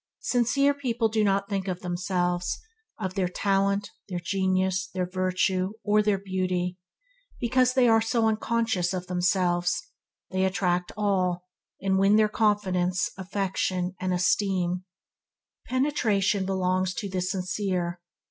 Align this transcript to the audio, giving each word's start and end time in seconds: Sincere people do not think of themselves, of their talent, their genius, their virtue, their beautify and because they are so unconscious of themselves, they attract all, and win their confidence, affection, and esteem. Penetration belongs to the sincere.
Sincere 0.21 0.73
people 0.73 1.09
do 1.09 1.23
not 1.23 1.47
think 1.47 1.67
of 1.67 1.81
themselves, 1.81 2.57
of 2.97 3.13
their 3.13 3.27
talent, 3.27 3.91
their 4.09 4.19
genius, 4.19 4.87
their 4.87 5.05
virtue, 5.05 5.73
their 6.03 6.17
beautify 6.17 6.69
and 6.69 6.75
because 7.39 7.75
they 7.75 7.87
are 7.87 8.01
so 8.01 8.27
unconscious 8.27 8.93
of 8.95 9.05
themselves, 9.05 9.91
they 10.31 10.43
attract 10.43 10.91
all, 10.97 11.45
and 11.79 11.99
win 11.99 12.15
their 12.15 12.27
confidence, 12.29 13.11
affection, 13.15 13.93
and 13.99 14.11
esteem. 14.11 14.85
Penetration 15.67 16.47
belongs 16.47 16.95
to 16.95 17.07
the 17.07 17.21
sincere. 17.21 18.01